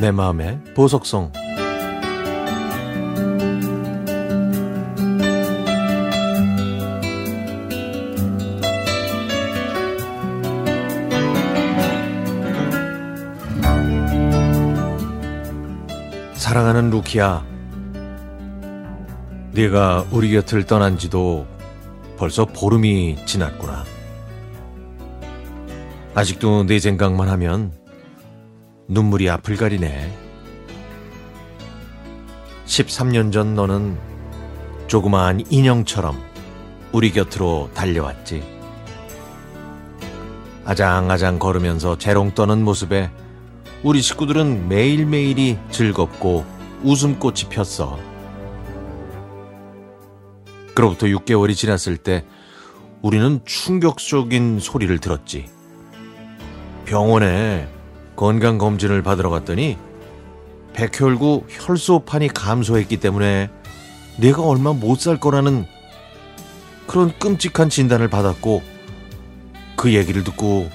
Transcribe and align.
내 0.00 0.12
마음의 0.12 0.60
보석성. 0.76 1.32
사랑하는 16.34 16.90
루키야 16.90 17.44
네가 19.50 20.06
우리 20.12 20.30
곁을 20.30 20.64
떠난 20.64 20.96
지도 20.96 21.44
벌써 22.16 22.44
보름이 22.44 23.26
지났구나. 23.26 23.84
아직도 26.14 26.64
내 26.66 26.78
생각만 26.78 27.28
하면 27.28 27.72
눈물이 28.90 29.28
앞을 29.28 29.56
가리네. 29.56 30.10
13년 32.64 33.30
전 33.30 33.54
너는 33.54 33.98
조그마한 34.86 35.44
인형처럼 35.50 36.18
우리 36.92 37.12
곁으로 37.12 37.70
달려왔지. 37.74 38.42
아장아장 40.64 41.38
걸으면서 41.38 41.98
재롱 41.98 42.34
떠는 42.34 42.64
모습에 42.64 43.10
우리 43.82 44.00
식구들은 44.00 44.68
매일매일이 44.68 45.58
즐겁고 45.70 46.46
웃음꽃이 46.82 47.50
폈어. 47.50 47.98
그로부터 50.74 51.06
6개월이 51.06 51.54
지났을 51.54 51.98
때 51.98 52.24
우리는 53.02 53.40
충격적인 53.44 54.60
소리를 54.60 54.98
들었지. 54.98 55.46
병원에 56.86 57.68
건강검진을 58.18 59.02
받으러 59.02 59.30
갔더니 59.30 59.78
백혈구 60.72 61.44
혈소판이 61.48 62.28
감소했기 62.28 62.96
때문에 62.96 63.48
내가 64.18 64.42
얼마 64.42 64.72
못 64.72 64.98
살 65.00 65.20
거라는 65.20 65.66
그런 66.88 67.16
끔찍한 67.20 67.70
진단을 67.70 68.08
받았고 68.08 68.62
그 69.76 69.94
얘기를 69.94 70.24
듣고 70.24 70.68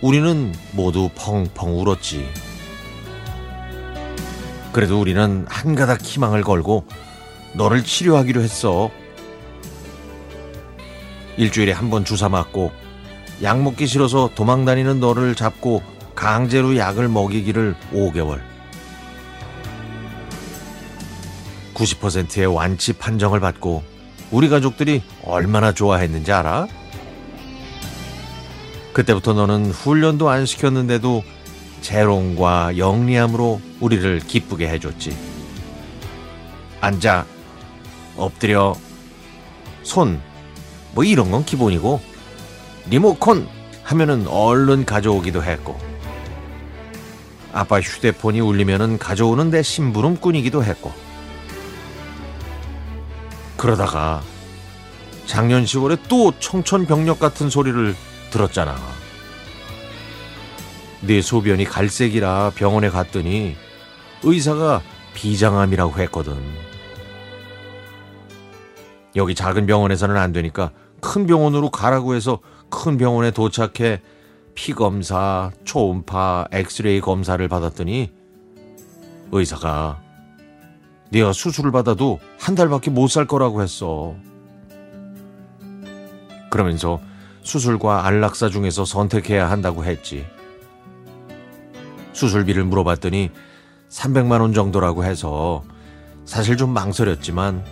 우리는 0.00 0.54
모두 0.72 1.10
펑펑 1.14 1.78
울었지. 1.78 2.26
그래도 4.72 4.98
우리는 4.98 5.44
한가닥 5.48 6.00
희망을 6.00 6.42
걸고 6.42 6.86
너를 7.54 7.84
치료하기로 7.84 8.40
했어. 8.40 8.90
일주일에 11.36 11.72
한 11.72 11.90
번 11.90 12.06
주사 12.06 12.30
맞고 12.30 12.72
약 13.42 13.60
먹기 13.60 13.86
싫어서 13.86 14.30
도망 14.34 14.64
다니는 14.64 15.00
너를 15.00 15.34
잡고 15.34 15.82
강제로 16.18 16.76
약을 16.76 17.06
먹이기를 17.06 17.76
5개월. 17.92 18.40
90%의 21.74 22.46
완치 22.46 22.92
판정을 22.92 23.38
받고 23.38 23.84
우리 24.32 24.48
가족들이 24.48 25.04
얼마나 25.22 25.70
좋아했는지 25.72 26.32
알아? 26.32 26.66
그때부터 28.92 29.32
너는 29.34 29.66
훈련도 29.66 30.28
안 30.28 30.44
시켰는데도 30.44 31.22
재롱과 31.82 32.78
영리함으로 32.78 33.60
우리를 33.78 34.18
기쁘게 34.18 34.68
해줬지. 34.70 35.16
앉아, 36.80 37.26
엎드려, 38.16 38.74
손, 39.84 40.20
뭐 40.94 41.04
이런 41.04 41.30
건 41.30 41.44
기본이고, 41.44 42.00
리모컨 42.90 43.46
하면은 43.84 44.26
얼른 44.26 44.84
가져오기도 44.84 45.44
했고, 45.44 45.87
아빠 47.52 47.80
휴대폰이 47.80 48.40
울리면은 48.40 48.98
가져오는 48.98 49.50
내 49.50 49.62
심부름꾼이기도 49.62 50.62
했고. 50.64 50.92
그러다가 53.56 54.22
작년 55.26 55.64
10월에 55.64 55.98
또 56.08 56.32
청천벽력 56.38 57.18
같은 57.18 57.50
소리를 57.50 57.94
들었잖아. 58.30 58.76
내 61.00 61.20
소변이 61.20 61.64
갈색이라 61.64 62.52
병원에 62.54 62.88
갔더니 62.90 63.56
의사가 64.22 64.82
비장암이라고 65.14 65.98
했거든. 66.00 66.36
여기 69.16 69.34
작은 69.34 69.66
병원에서는 69.66 70.16
안 70.16 70.32
되니까 70.32 70.70
큰 71.00 71.26
병원으로 71.26 71.70
가라고 71.70 72.14
해서 72.14 72.40
큰 72.70 72.98
병원에 72.98 73.30
도착해 73.30 74.00
피 74.58 74.72
검사, 74.72 75.52
초음파, 75.62 76.48
엑스레이 76.50 77.00
검사를 77.00 77.46
받았더니 77.46 78.10
의사가 79.30 80.02
네가 81.10 81.32
수술을 81.32 81.70
받아도 81.70 82.18
한 82.40 82.56
달밖에 82.56 82.90
못 82.90 83.06
살 83.06 83.28
거라고 83.28 83.62
했어. 83.62 84.16
그러면서 86.50 87.00
수술과 87.42 88.04
안락사 88.04 88.48
중에서 88.48 88.84
선택해야 88.84 89.48
한다고 89.48 89.84
했지. 89.84 90.26
수술비를 92.12 92.64
물어봤더니 92.64 93.30
300만 93.88 94.40
원 94.40 94.54
정도라고 94.54 95.04
해서 95.04 95.62
사실 96.24 96.56
좀 96.56 96.70
망설였지만 96.70 97.64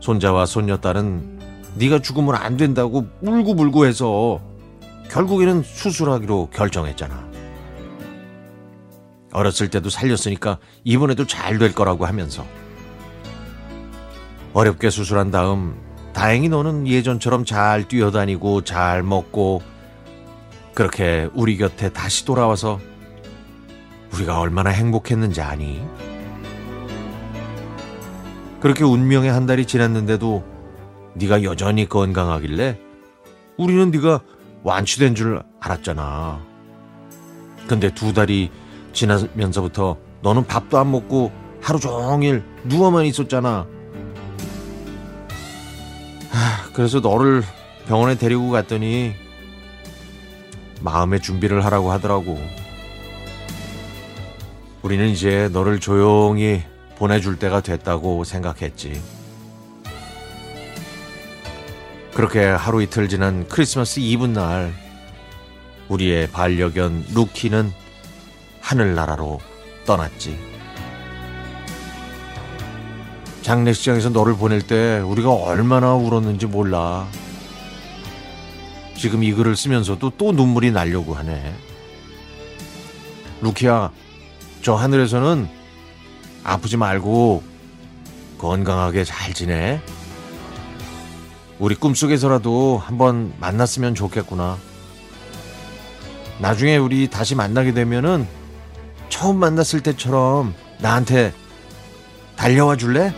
손자와 0.00 0.46
손녀딸은 0.46 1.38
네가 1.74 1.98
죽으면 1.98 2.34
안 2.36 2.56
된다고 2.56 3.06
울고불고 3.20 3.84
해서 3.84 4.49
결국에는 5.10 5.62
수술하기로 5.62 6.50
결정했잖아. 6.52 7.28
어렸을 9.32 9.68
때도 9.68 9.90
살렸으니까 9.90 10.58
이번에도 10.84 11.26
잘 11.26 11.58
될 11.58 11.74
거라고 11.74 12.06
하면서 12.06 12.44
어렵게 14.52 14.90
수술한 14.90 15.30
다음 15.30 15.76
다행히 16.12 16.48
너는 16.48 16.86
예전처럼 16.88 17.44
잘 17.44 17.86
뛰어다니고 17.86 18.62
잘 18.62 19.02
먹고 19.02 19.62
그렇게 20.74 21.28
우리 21.34 21.56
곁에 21.56 21.90
다시 21.92 22.24
돌아와서 22.24 22.80
우리가 24.14 24.40
얼마나 24.40 24.70
행복했는지 24.70 25.40
아니? 25.40 25.84
그렇게 28.60 28.84
운명의 28.84 29.30
한 29.30 29.46
달이 29.46 29.66
지났는데도 29.66 30.44
네가 31.14 31.42
여전히 31.42 31.88
건강하길래 31.88 32.78
우리는 33.56 33.90
네가 33.90 34.20
완치된 34.62 35.14
줄 35.14 35.42
알았잖아. 35.60 36.44
근데 37.66 37.92
두 37.94 38.12
달이 38.12 38.50
지나면서부터 38.92 39.96
너는 40.22 40.46
밥도 40.46 40.78
안 40.78 40.90
먹고 40.90 41.32
하루 41.62 41.78
종일 41.78 42.42
누워만 42.64 43.04
있었잖아. 43.06 43.66
하, 46.30 46.72
그래서 46.72 47.00
너를 47.00 47.42
병원에 47.86 48.16
데리고 48.16 48.50
갔더니 48.50 49.14
마음의 50.80 51.20
준비를 51.20 51.64
하라고 51.64 51.92
하더라고. 51.92 52.38
우리는 54.82 55.08
이제 55.08 55.48
너를 55.52 55.78
조용히 55.78 56.62
보내줄 56.96 57.38
때가 57.38 57.60
됐다고 57.60 58.24
생각했지. 58.24 59.00
그렇게 62.20 62.44
하루 62.44 62.82
이틀 62.82 63.08
지난 63.08 63.48
크리스마스 63.48 63.98
이브 63.98 64.26
날 64.26 64.74
우리의 65.88 66.30
반려견 66.30 67.06
루키는 67.14 67.72
하늘나라로 68.60 69.40
떠났지. 69.86 70.38
장례식장에서 73.40 74.10
너를 74.10 74.36
보낼 74.36 74.60
때 74.60 74.98
우리가 74.98 75.32
얼마나 75.32 75.94
울었는지 75.94 76.44
몰라. 76.44 77.08
지금 78.98 79.24
이 79.24 79.32
글을 79.32 79.56
쓰면서도 79.56 80.12
또 80.18 80.32
눈물이 80.32 80.72
나려고 80.72 81.14
하네. 81.14 81.54
루키야, 83.40 83.92
저 84.60 84.74
하늘에서는 84.74 85.48
아프지 86.44 86.76
말고 86.76 87.42
건강하게 88.36 89.04
잘 89.04 89.32
지내. 89.32 89.80
우리 91.60 91.74
꿈속에서라도 91.74 92.82
한번 92.82 93.34
만났으면 93.38 93.94
좋겠구나. 93.94 94.56
나중에 96.38 96.78
우리 96.78 97.08
다시 97.10 97.34
만나게 97.34 97.74
되면은 97.74 98.26
처음 99.10 99.36
만났을 99.36 99.82
때처럼 99.82 100.54
나한테 100.78 101.34
달려와 102.36 102.76
줄래? 102.76 103.12